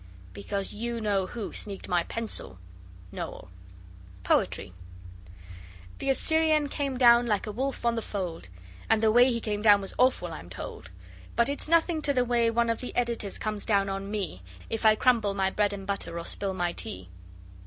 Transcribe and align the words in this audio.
(Because 0.33 0.73
YOU 0.73 0.99
KNOW 0.99 1.27
WHO 1.27 1.53
sneaked 1.53 1.87
my 1.87 2.01
pencil. 2.01 2.57
NOEL.) 3.11 3.51
POETRY 4.23 4.73
The 5.99 6.09
Assyrian 6.09 6.69
came 6.69 6.97
down 6.97 7.27
like 7.27 7.45
a 7.45 7.51
wolf 7.51 7.85
on 7.85 7.93
the 7.93 8.01
fold, 8.01 8.47
And 8.89 9.03
the 9.03 9.11
way 9.11 9.31
he 9.31 9.39
came 9.39 9.61
down 9.61 9.79
was 9.79 9.93
awful, 9.99 10.29
I'm 10.33 10.49
told; 10.49 10.89
But 11.35 11.49
it's 11.49 11.67
nothing 11.67 12.01
to 12.01 12.13
the 12.13 12.25
way 12.25 12.49
one 12.49 12.71
of 12.71 12.81
the 12.81 12.95
Editors 12.95 13.37
comes 13.37 13.63
down 13.63 13.89
on 13.89 14.09
me, 14.09 14.41
If 14.71 14.87
I 14.87 14.95
crumble 14.95 15.35
my 15.35 15.51
bread 15.51 15.71
and 15.71 15.85
butter 15.85 16.17
or 16.17 16.25
spill 16.25 16.55
my 16.55 16.73
tea. 16.73 17.09